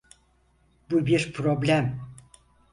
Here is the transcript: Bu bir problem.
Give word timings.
Bu 0.91 1.05
bir 1.05 1.33
problem. 1.33 2.01